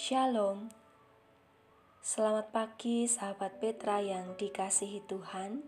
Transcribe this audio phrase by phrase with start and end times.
[0.00, 0.72] Shalom.
[2.00, 5.60] Selamat pagi sahabat Petra yang dikasihi Tuhan.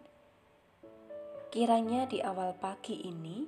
[1.52, 3.44] Kiranya di awal pagi ini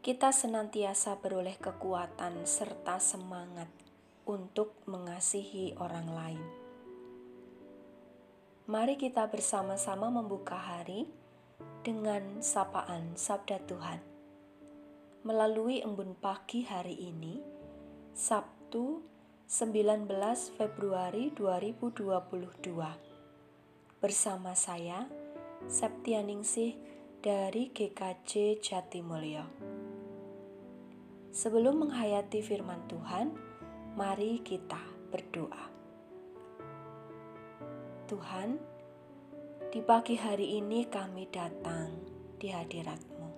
[0.00, 3.68] kita senantiasa beroleh kekuatan serta semangat
[4.24, 6.44] untuk mengasihi orang lain.
[8.64, 11.04] Mari kita bersama-sama membuka hari
[11.84, 14.00] dengan sapaan Sabda Tuhan.
[15.28, 17.44] Melalui embun pagi hari ini,
[18.16, 19.17] Sabtu
[19.48, 20.04] 19
[20.60, 22.04] Februari 2022
[23.96, 25.08] Bersama saya
[25.64, 26.76] Septianingsih
[27.24, 29.48] dari GKJ Jatimulyo.
[31.32, 33.32] Sebelum menghayati firman Tuhan,
[33.96, 35.64] mari kita berdoa.
[38.04, 38.60] Tuhan,
[39.72, 41.96] di pagi hari ini kami datang
[42.36, 43.28] di hadirat-Mu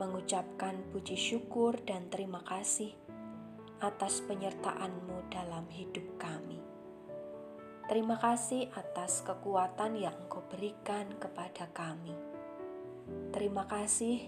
[0.00, 2.96] Mengucapkan puji syukur dan terima kasih
[3.80, 6.56] atas penyertaan-Mu dalam hidup kami.
[7.86, 12.16] Terima kasih atas kekuatan yang Engkau berikan kepada kami.
[13.30, 14.26] Terima kasih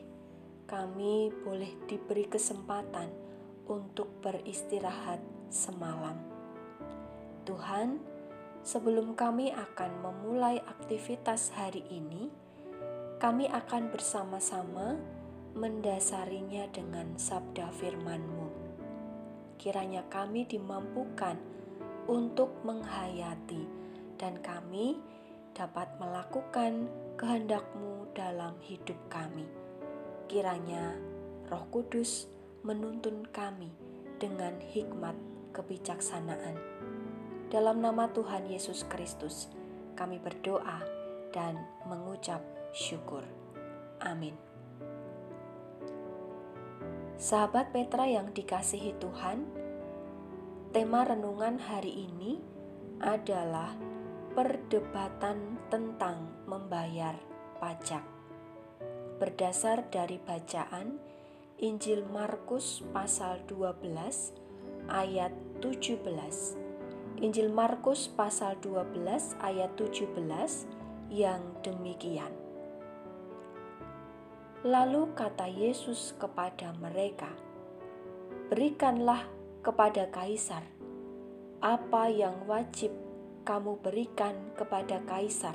[0.68, 3.10] kami boleh diberi kesempatan
[3.66, 5.18] untuk beristirahat
[5.48, 6.14] semalam.
[7.48, 7.98] Tuhan,
[8.62, 12.28] sebelum kami akan memulai aktivitas hari ini,
[13.18, 15.00] kami akan bersama-sama
[15.56, 18.47] mendasarinya dengan sabda firman-Mu
[19.58, 21.36] kiranya kami dimampukan
[22.06, 23.66] untuk menghayati
[24.16, 24.96] dan kami
[25.52, 26.86] dapat melakukan
[27.18, 29.44] kehendak-Mu dalam hidup kami.
[30.30, 30.94] Kiranya
[31.50, 32.30] Roh Kudus
[32.62, 33.74] menuntun kami
[34.22, 35.18] dengan hikmat
[35.50, 36.56] kebijaksanaan.
[37.50, 39.50] Dalam nama Tuhan Yesus Kristus,
[39.98, 40.84] kami berdoa
[41.34, 43.24] dan mengucap syukur.
[43.98, 44.47] Amin.
[47.18, 49.42] Sahabat Petra yang dikasihi Tuhan,
[50.70, 52.38] tema renungan hari ini
[53.02, 53.74] adalah
[54.38, 57.18] perdebatan tentang membayar
[57.58, 58.06] pajak.
[59.18, 61.02] Berdasar dari bacaan
[61.58, 65.98] Injil Markus pasal 12 ayat 17.
[67.18, 68.94] Injil Markus pasal 12
[69.42, 70.06] ayat 17
[71.10, 72.47] yang demikian.
[74.66, 77.30] Lalu kata Yesus kepada mereka,
[78.50, 79.22] "Berikanlah
[79.62, 80.66] kepada kaisar
[81.62, 82.90] apa yang wajib
[83.46, 85.54] kamu berikan kepada kaisar,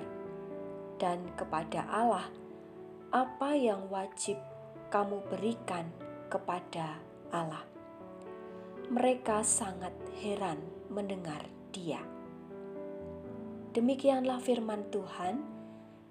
[1.04, 2.32] dan kepada Allah
[3.12, 4.40] apa yang wajib
[4.88, 5.92] kamu berikan
[6.32, 7.68] kepada Allah."
[8.88, 9.92] Mereka sangat
[10.24, 11.44] heran mendengar
[11.76, 12.00] Dia.
[13.76, 15.44] Demikianlah firman Tuhan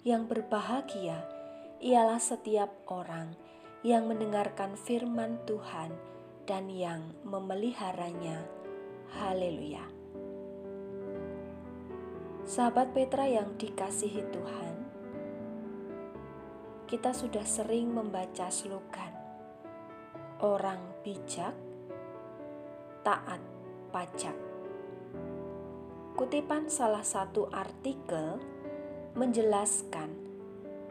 [0.05, 1.42] yang berbahagia
[1.83, 3.35] ialah setiap orang
[3.83, 5.91] yang mendengarkan firman Tuhan
[6.47, 8.47] dan yang memeliharanya.
[9.19, 9.83] Haleluya!
[12.47, 14.75] Sahabat Petra yang dikasihi Tuhan,
[16.87, 19.19] kita sudah sering membaca slogan
[20.39, 21.59] "Orang bijak
[23.03, 23.43] taat
[23.91, 24.39] pajak".
[26.15, 28.39] Kutipan salah satu artikel
[29.19, 30.22] menjelaskan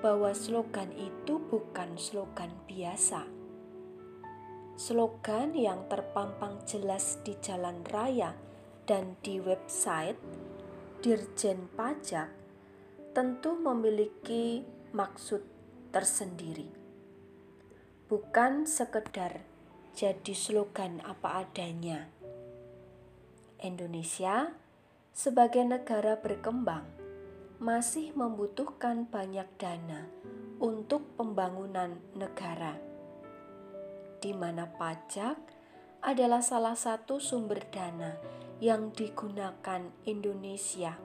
[0.01, 3.29] bahwa slogan itu bukan slogan biasa.
[4.73, 8.33] Slogan yang terpampang jelas di jalan raya
[8.89, 10.17] dan di website
[11.05, 12.33] Dirjen Pajak
[13.13, 15.45] tentu memiliki maksud
[15.93, 16.65] tersendiri.
[18.09, 19.45] Bukan sekedar
[19.93, 22.09] jadi slogan apa adanya.
[23.61, 24.57] Indonesia
[25.13, 27.00] sebagai negara berkembang
[27.61, 30.09] masih membutuhkan banyak dana
[30.57, 32.73] untuk pembangunan negara,
[34.17, 35.37] di mana pajak
[36.01, 38.17] adalah salah satu sumber dana
[38.57, 40.97] yang digunakan Indonesia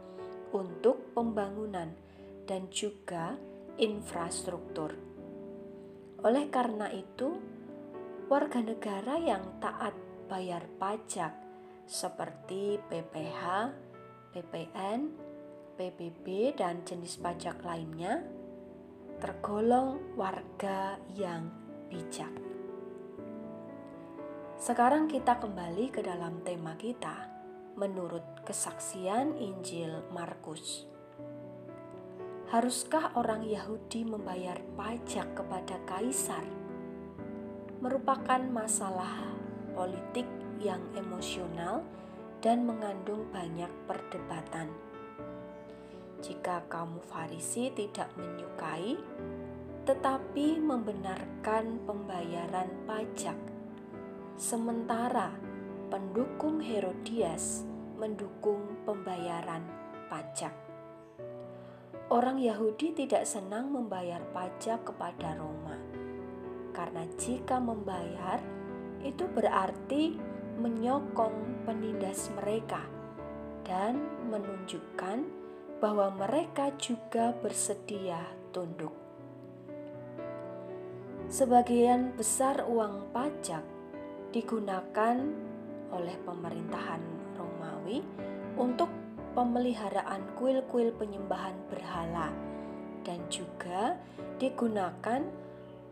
[0.56, 1.92] untuk pembangunan
[2.48, 3.36] dan juga
[3.76, 4.96] infrastruktur.
[6.24, 7.36] Oleh karena itu,
[8.32, 9.92] warga negara yang taat
[10.32, 11.36] bayar pajak
[11.84, 13.44] seperti PPH,
[14.32, 15.25] PPN,
[15.76, 18.24] PBB dan jenis pajak lainnya
[19.20, 21.52] tergolong warga yang
[21.92, 22.32] bijak.
[24.56, 27.28] Sekarang kita kembali ke dalam tema kita
[27.76, 30.88] menurut kesaksian Injil Markus.
[32.48, 36.44] Haruskah orang Yahudi membayar pajak kepada kaisar?
[37.84, 39.36] Merupakan masalah
[39.76, 40.24] politik
[40.56, 41.84] yang emosional
[42.40, 44.72] dan mengandung banyak perdebatan
[46.20, 48.96] jika kamu Farisi tidak menyukai,
[49.86, 53.38] tetapi membenarkan pembayaran pajak,
[54.34, 55.30] sementara
[55.88, 57.62] pendukung Herodias
[57.96, 59.62] mendukung pembayaran
[60.10, 60.52] pajak.
[62.06, 65.74] Orang Yahudi tidak senang membayar pajak kepada Roma,
[66.70, 68.38] karena jika membayar
[69.02, 70.18] itu berarti
[70.58, 72.82] menyokong penindas mereka
[73.66, 73.98] dan
[74.30, 75.45] menunjukkan
[75.76, 78.20] bahwa mereka juga bersedia
[78.52, 78.92] tunduk.
[81.26, 83.60] Sebagian besar uang pajak
[84.30, 85.16] digunakan
[85.90, 87.02] oleh pemerintahan
[87.34, 88.00] Romawi
[88.56, 88.88] untuk
[89.36, 92.32] pemeliharaan kuil-kuil penyembahan berhala
[93.04, 94.00] dan juga
[94.40, 95.20] digunakan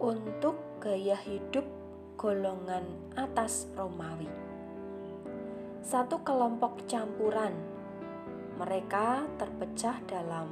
[0.01, 1.67] untuk gaya hidup
[2.17, 2.87] golongan
[3.19, 4.31] atas Romawi.
[5.85, 7.53] Satu kelompok campuran,
[8.55, 10.51] mereka terpecah dalam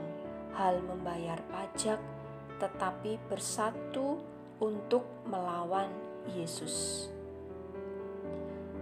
[0.59, 1.99] hal membayar pajak,
[2.59, 4.21] tetapi bersatu
[4.63, 5.91] untuk melawan
[6.31, 7.09] Yesus.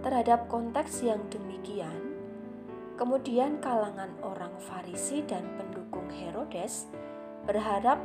[0.01, 2.17] Terhadap konteks yang demikian,
[2.97, 6.89] kemudian kalangan orang Farisi dan pendukung Herodes
[7.45, 8.01] berharap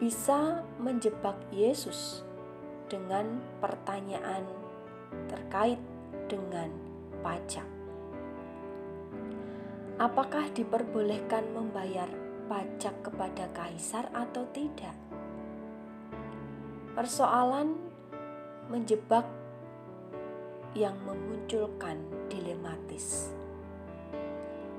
[0.00, 2.24] bisa menjebak Yesus
[2.88, 4.44] dengan pertanyaan
[5.28, 5.80] terkait
[6.28, 6.72] dengan
[7.20, 7.79] pajak.
[10.00, 12.08] Apakah diperbolehkan membayar
[12.48, 14.96] pajak kepada kaisar atau tidak?
[16.96, 17.76] Persoalan
[18.72, 19.28] menjebak
[20.72, 22.00] yang memunculkan
[22.32, 23.28] dilematis.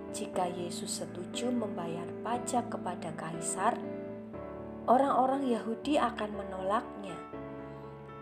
[0.10, 3.78] Jika Yesus setuju membayar pajak kepada kaisar,
[4.90, 7.18] orang-orang Yahudi akan menolaknya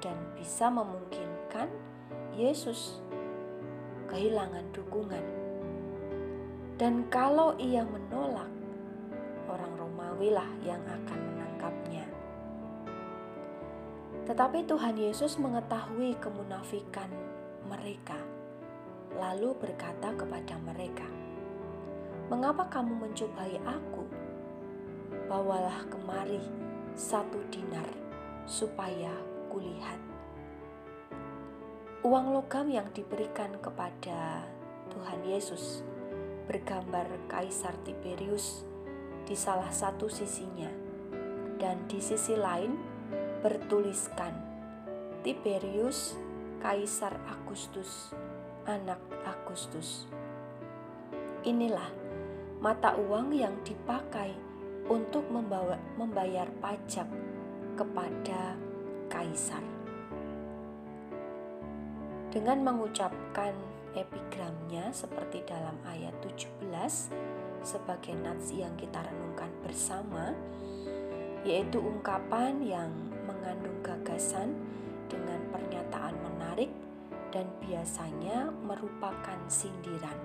[0.04, 1.72] dan bisa memungkinkan
[2.36, 3.00] Yesus
[4.12, 5.39] kehilangan dukungan.
[6.80, 8.48] Dan kalau ia menolak,
[9.52, 12.08] orang Romawi lah yang akan menangkapnya.
[14.24, 17.12] Tetapi Tuhan Yesus mengetahui kemunafikan
[17.68, 18.16] mereka,
[19.12, 21.04] lalu berkata kepada mereka,
[22.32, 24.08] "Mengapa kamu mencobai Aku?
[25.28, 26.40] Bawalah kemari
[26.96, 27.92] satu dinar,
[28.48, 29.12] supaya
[29.52, 30.00] kulihat."
[32.08, 34.48] Uang logam yang diberikan kepada
[34.88, 35.84] Tuhan Yesus
[36.50, 38.66] bergambar Kaisar Tiberius
[39.30, 40.74] di salah satu sisinya,
[41.62, 42.74] dan di sisi lain
[43.46, 44.34] bertuliskan
[45.22, 46.18] Tiberius
[46.58, 48.10] Kaisar Agustus,
[48.66, 50.10] anak Agustus.
[51.46, 51.94] Inilah
[52.58, 54.34] mata uang yang dipakai
[54.90, 57.06] untuk membawa, membayar pajak
[57.78, 58.58] kepada
[59.06, 59.62] kaisar.
[62.34, 63.54] Dengan mengucapkan
[63.98, 66.60] epigramnya seperti dalam ayat 17
[67.64, 70.32] sebagai nats yang kita renungkan bersama,
[71.44, 72.92] yaitu ungkapan yang
[73.26, 74.56] mengandung gagasan
[75.10, 76.72] dengan pernyataan menarik
[77.30, 80.18] dan biasanya merupakan sindiran.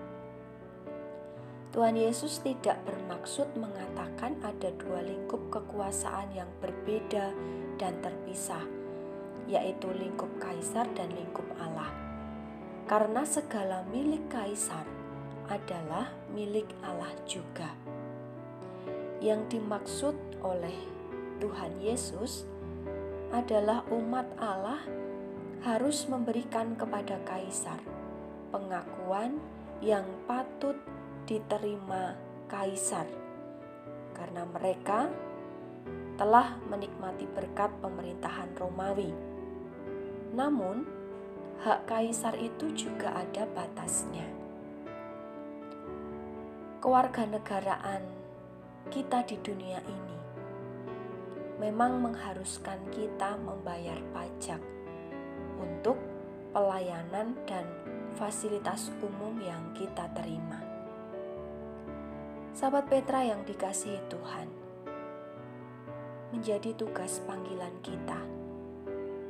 [1.75, 7.35] Tuhan Yesus tidak bermaksud mengatakan ada dua lingkup kekuasaan yang berbeda
[7.83, 8.63] dan terpisah,
[9.51, 12.04] yaitu lingkup kaisar dan lingkup Allah.
[12.85, 14.85] Karena segala milik kaisar
[15.49, 17.73] adalah milik Allah juga.
[19.25, 20.77] Yang dimaksud oleh
[21.41, 22.45] Tuhan Yesus
[23.33, 24.85] adalah umat Allah
[25.65, 27.81] harus memberikan kepada kaisar
[28.53, 29.41] pengakuan
[29.81, 30.77] yang patut
[31.25, 32.15] diterima
[32.53, 33.09] kaisar
[34.13, 35.09] karena mereka
[36.15, 39.11] telah menikmati berkat pemerintahan Romawi.
[40.31, 40.87] Namun,
[41.63, 44.27] hak kaisar itu juga ada batasnya.
[46.83, 48.03] Kewarganegaraan
[48.91, 50.19] kita di dunia ini
[51.63, 54.61] memang mengharuskan kita membayar pajak
[55.63, 55.97] untuk
[56.51, 57.65] pelayanan dan
[58.19, 60.61] fasilitas umum yang kita terima.
[62.55, 64.47] Sahabat Petra yang dikasihi Tuhan,
[66.35, 68.19] menjadi tugas panggilan kita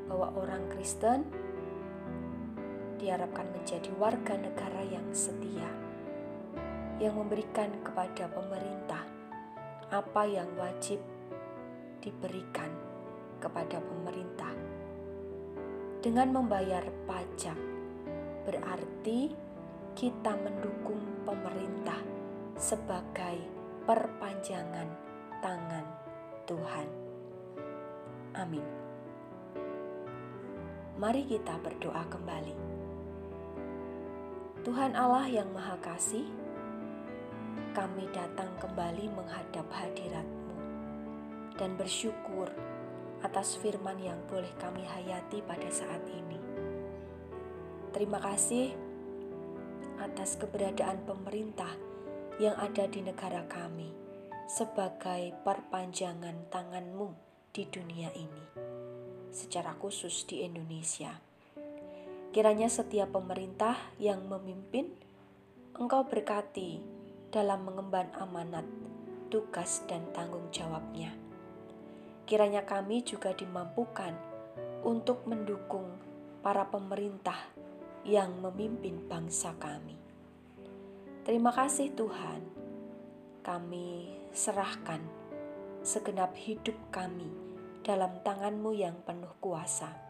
[0.08, 1.28] bahwa orang Kristen
[2.98, 5.68] diharapkan menjadi warga negara yang setia,
[7.02, 9.02] yang memberikan kepada pemerintah
[9.94, 10.98] apa yang wajib
[12.02, 12.70] diberikan
[13.38, 14.50] kepada pemerintah.
[16.02, 17.56] Dengan membayar pajak,
[18.44, 19.32] berarti
[19.94, 22.02] kita mendukung pemerintah
[22.58, 23.38] sebagai
[23.86, 24.88] perpanjangan
[25.40, 25.86] tangan
[26.44, 26.88] Tuhan.
[28.34, 28.66] Amin.
[30.98, 32.63] Mari kita berdoa kembali.
[34.64, 36.24] Tuhan Allah yang Maha Kasih,
[37.76, 40.24] kami datang kembali menghadap hadirat
[41.60, 42.48] dan bersyukur
[43.20, 46.40] atas firman yang boleh kami hayati pada saat ini.
[47.92, 48.72] Terima kasih
[50.00, 51.76] atas keberadaan pemerintah
[52.40, 53.92] yang ada di negara kami
[54.48, 57.12] sebagai perpanjangan tanganmu
[57.52, 58.44] di dunia ini,
[59.28, 61.33] secara khusus di Indonesia.
[62.34, 64.90] Kiranya setiap pemerintah yang memimpin,
[65.78, 66.82] engkau berkati
[67.30, 68.66] dalam mengemban amanat,
[69.30, 71.14] tugas, dan tanggung jawabnya.
[72.26, 74.18] Kiranya kami juga dimampukan
[74.82, 75.86] untuk mendukung
[76.42, 77.38] para pemerintah
[78.02, 79.94] yang memimpin bangsa kami.
[81.22, 82.42] Terima kasih Tuhan,
[83.46, 85.06] kami serahkan
[85.86, 87.30] segenap hidup kami
[87.86, 90.03] dalam tanganmu yang penuh kuasa.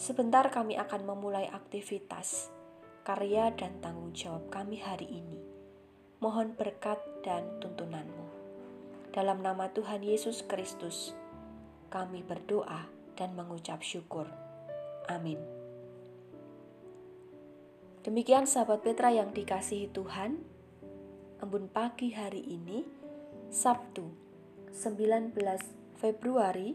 [0.00, 2.48] Sebentar kami akan memulai aktivitas,
[3.04, 5.36] karya dan tanggung jawab kami hari ini.
[6.24, 8.24] Mohon berkat dan tuntunanmu.
[9.12, 11.12] Dalam nama Tuhan Yesus Kristus,
[11.92, 14.24] kami berdoa dan mengucap syukur.
[15.12, 15.36] Amin.
[18.00, 20.40] Demikian sahabat Petra yang dikasihi Tuhan,
[21.44, 22.88] embun pagi hari ini,
[23.52, 24.08] Sabtu
[24.72, 25.36] 19
[26.00, 26.72] Februari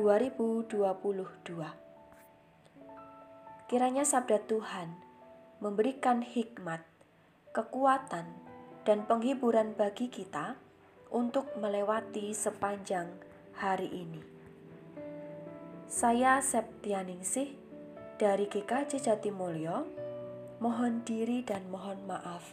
[0.00, 1.83] 2022.
[3.64, 4.92] Kiranya sabda Tuhan
[5.64, 6.84] memberikan hikmat,
[7.56, 8.28] kekuatan,
[8.84, 10.60] dan penghiburan bagi kita
[11.08, 13.08] untuk melewati sepanjang
[13.56, 14.20] hari ini.
[15.88, 17.56] Saya Septianingsih
[18.20, 19.88] dari GKJ Jatimulyo
[20.60, 22.52] mohon diri dan mohon maaf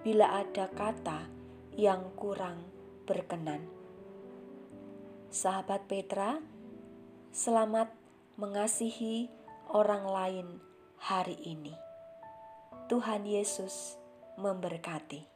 [0.00, 1.28] bila ada kata
[1.76, 2.64] yang kurang
[3.04, 3.60] berkenan.
[5.28, 6.40] Sahabat Petra,
[7.28, 7.92] selamat
[8.40, 9.28] mengasihi
[9.70, 10.48] orang lain
[10.98, 11.70] hari ini.
[12.90, 13.94] Tuhan Yesus
[14.34, 15.29] memberkati.